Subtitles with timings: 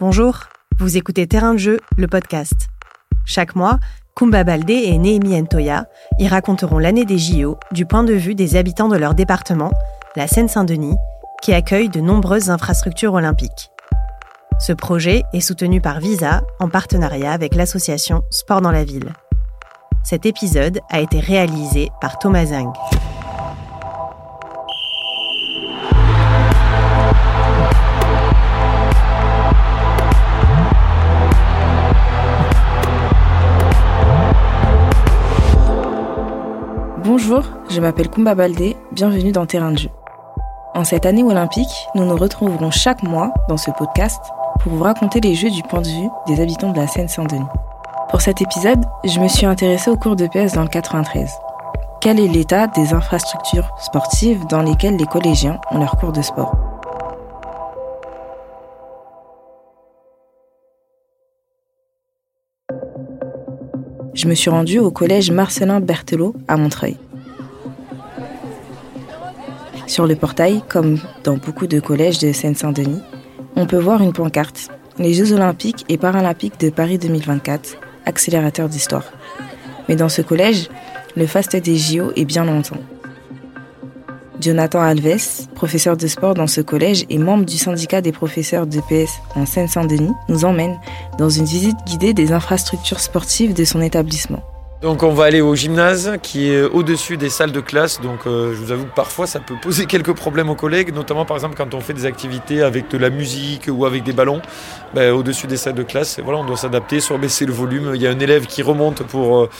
[0.00, 0.44] Bonjour,
[0.78, 2.68] vous écoutez Terrain de jeu, le podcast.
[3.24, 3.80] Chaque mois,
[4.14, 5.86] Kumba Baldé et Néhémie Ntoya
[6.20, 9.72] y raconteront l'année des JO du point de vue des habitants de leur département,
[10.14, 10.94] la Seine-Saint-Denis,
[11.42, 13.72] qui accueille de nombreuses infrastructures olympiques.
[14.60, 19.12] Ce projet est soutenu par Visa en partenariat avec l'association Sport dans la ville.
[20.04, 22.70] Cet épisode a été réalisé par Thomas Zing.
[37.78, 39.90] Je m'appelle Kumba Baldé, bienvenue dans Terrain de jeu.
[40.74, 44.20] En cette année olympique, nous nous retrouverons chaque mois dans ce podcast
[44.58, 47.46] pour vous raconter les jeux du point de vue des habitants de la Seine-Saint-Denis.
[48.10, 51.30] Pour cet épisode, je me suis intéressée au cours de PS dans le 93.
[52.00, 56.56] Quel est l'état des infrastructures sportives dans lesquelles les collégiens ont leur cours de sport?
[64.14, 66.96] Je me suis rendue au collège Marcelin Berthelot à Montreuil.
[69.88, 73.00] Sur le portail, comme dans beaucoup de collèges de Seine-Saint-Denis,
[73.56, 79.04] on peut voir une pancarte Les Jeux Olympiques et Paralympiques de Paris 2024, accélérateur d'histoire.
[79.88, 80.68] Mais dans ce collège,
[81.16, 82.76] le faste des JO est bien longtemps.
[84.38, 89.10] Jonathan Alves, professeur de sport dans ce collège et membre du syndicat des professeurs d'EPS
[89.36, 90.78] en Seine-Saint-Denis, nous emmène
[91.16, 94.42] dans une visite guidée des infrastructures sportives de son établissement.
[94.80, 98.00] Donc on va aller au gymnase qui est au-dessus des salles de classe.
[98.00, 101.24] Donc euh, je vous avoue que parfois ça peut poser quelques problèmes aux collègues, notamment
[101.24, 104.40] par exemple quand on fait des activités avec de la musique ou avec des ballons.
[104.94, 107.90] Ben, au-dessus des salles de classe, voilà, on doit s'adapter, soit baisser le volume.
[107.94, 109.50] Il y a un élève qui remonte pour, euh,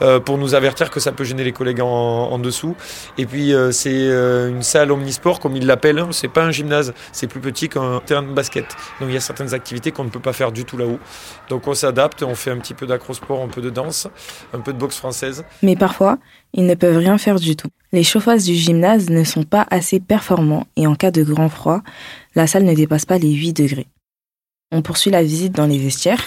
[0.00, 2.76] euh, pour nous avertir que ça peut gêner les collègues en, dessous.
[3.18, 5.98] Et puis c'est une salle omnisport comme ils l'appellent.
[5.98, 6.08] Hein.
[6.12, 8.64] C'est pas un gymnase, c'est plus petit qu'un terrain de basket.
[9.00, 11.00] Donc il y a certaines activités qu'on ne peut pas faire du tout là-haut.
[11.48, 14.06] Donc on s'adapte, on fait un petit peu d'acrosport, un peu de danse,
[14.54, 15.44] un peu de boxe française.
[15.62, 16.18] Mais parfois,
[16.54, 17.68] ils ne peuvent rien faire du tout.
[17.92, 21.82] Les chauffages du gymnase ne sont pas assez performants et en cas de grand froid,
[22.34, 23.86] la salle ne dépasse pas les 8 degrés.
[24.70, 26.22] On poursuit la visite dans les vestiaires.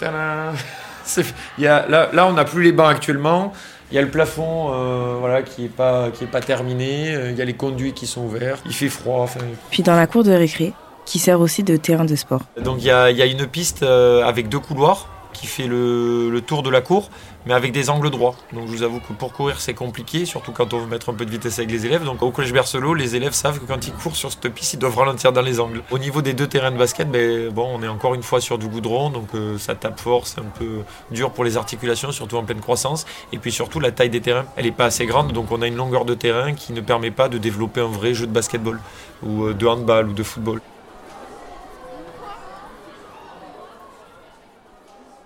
[0.00, 3.52] Il y a, là, là, on n'a plus les bancs actuellement.
[3.90, 7.12] Il y a le plafond euh, voilà, qui n'est pas, qui est pas terminé.
[7.30, 8.58] Il y a les conduits qui sont ouverts.
[8.64, 9.28] Il fait froid.
[9.70, 10.72] Puis dans la cour de récré,
[11.04, 12.42] qui sert aussi de terrain de sport.
[12.62, 15.08] Donc il y a, y a, une piste euh, avec deux couloirs
[15.42, 17.10] qui fait le, tour de la cour,
[17.46, 18.36] mais avec des angles droits.
[18.52, 21.14] Donc je vous avoue que pour courir c'est compliqué, surtout quand on veut mettre un
[21.14, 22.04] peu de vitesse avec les élèves.
[22.04, 24.78] Donc au collège Bercelot, les élèves savent que quand ils courent sur cette piste, ils
[24.78, 25.82] doivent ralentir dans les angles.
[25.90, 28.56] Au niveau des deux terrains de basket, ben, bon, on est encore une fois sur
[28.56, 32.36] du goudron, donc euh, ça tape fort, c'est un peu dur pour les articulations, surtout
[32.36, 33.04] en pleine croissance.
[33.32, 35.66] Et puis surtout la taille des terrains, elle n'est pas assez grande, donc on a
[35.66, 38.78] une longueur de terrain qui ne permet pas de développer un vrai jeu de basketball
[39.24, 40.60] ou euh, de handball ou de football.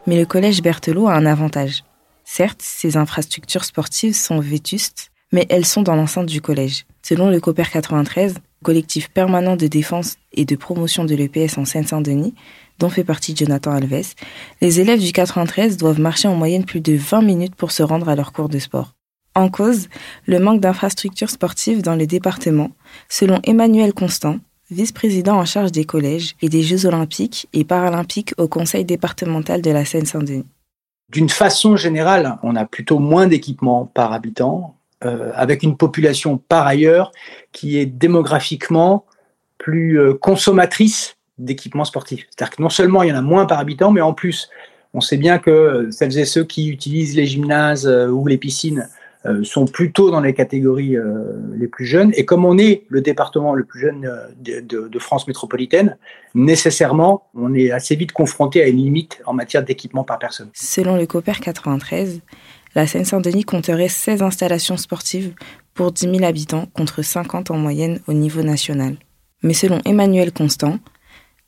[0.07, 1.83] Mais le collège Berthelot a un avantage.
[2.25, 6.87] Certes, ses infrastructures sportives sont vétustes, mais elles sont dans l'enceinte du collège.
[7.03, 12.35] Selon le COPER 93, collectif permanent de défense et de promotion de l'EPS en Seine-Saint-Denis,
[12.79, 14.15] dont fait partie Jonathan Alves,
[14.61, 18.09] les élèves du 93 doivent marcher en moyenne plus de 20 minutes pour se rendre
[18.09, 18.95] à leur cours de sport.
[19.35, 19.89] En cause,
[20.27, 22.71] le manque d'infrastructures sportives dans le département,
[23.09, 24.39] selon Emmanuel Constant,
[24.71, 29.71] vice-président en charge des collèges et des Jeux olympiques et paralympiques au Conseil départemental de
[29.71, 30.47] la Seine-Saint-Denis.
[31.09, 36.67] D'une façon générale, on a plutôt moins d'équipements par habitant, euh, avec une population par
[36.67, 37.13] ailleurs
[37.53, 39.05] qui est démographiquement
[39.59, 42.27] plus euh, consommatrice d'équipements sportifs.
[42.31, 44.49] C'est-à-dire que non seulement il y en a moins par habitant, mais en plus,
[44.95, 48.81] on sait bien que celles et ceux qui utilisent les gymnases euh, ou les piscines
[48.81, 48.96] euh,
[49.43, 52.13] sont plutôt dans les catégories euh, les plus jeunes.
[52.17, 55.97] Et comme on est le département le plus jeune euh, de, France métropolitaine,
[56.35, 60.51] nécessairement, on est assez vite confronté à une limite en matière d'équipement par personne.
[60.55, 62.21] Selon le COPER 93,
[62.75, 65.35] la Seine-Saint-Denis compterait 16 installations sportives
[65.75, 68.97] pour 10 000 habitants contre 50 en moyenne au niveau national.
[69.43, 70.79] Mais selon Emmanuel Constant,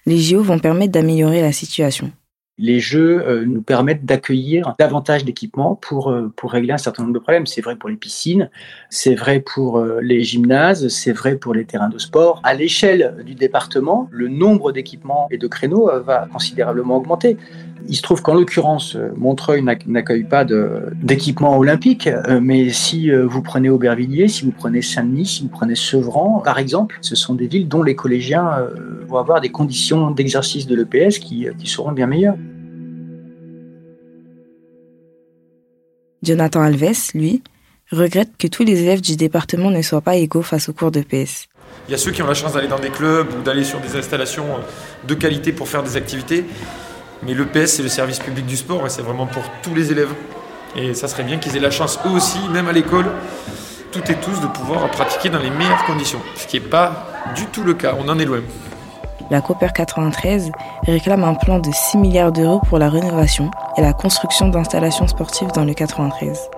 [0.07, 2.13] les JO vont permettre d'améliorer la situation
[2.59, 7.15] les jeux euh, nous permettent d'accueillir davantage d'équipements pour, euh, pour régler un certain nombre
[7.15, 7.47] de problèmes.
[7.47, 8.51] C'est vrai pour les piscines,
[8.91, 12.41] c'est vrai pour euh, les gymnases, c'est vrai pour les terrains de sport.
[12.43, 17.37] À l'échelle du département, le nombre d'équipements et de créneaux va considérablement augmenter.
[17.89, 22.09] Il se trouve qu'en l'occurrence, Montreuil n'accueille pas d'équipements olympiques,
[22.41, 26.99] mais si vous prenez Aubervilliers, si vous prenez Saint-Denis, si vous prenez Sevran, par exemple,
[27.03, 28.69] ce sont des villes dont les collégiens
[29.07, 32.37] vont avoir des conditions d'exercice de l'EPS qui, qui seront bien meilleures.
[36.23, 37.43] Jonathan Alves, lui,
[37.93, 41.01] regrette que tous les élèves du département ne soient pas égaux face aux cours de
[41.01, 41.49] PS.
[41.89, 43.81] Il y a ceux qui ont la chance d'aller dans des clubs ou d'aller sur
[43.81, 44.47] des installations
[45.07, 46.45] de qualité pour faire des activités.
[47.23, 49.91] Mais le PS, c'est le service public du sport et c'est vraiment pour tous les
[49.91, 50.13] élèves.
[50.77, 53.07] Et ça serait bien qu'ils aient la chance eux aussi, même à l'école,
[53.91, 56.21] toutes et tous, de pouvoir pratiquer dans les meilleures conditions.
[56.37, 58.43] Ce qui n'est pas du tout le cas, on en est loin.
[59.31, 60.53] La Cooper 93
[60.87, 65.53] réclame un plan de 6 milliards d'euros pour la rénovation et la construction d'installations sportives
[65.55, 66.51] dans le 93.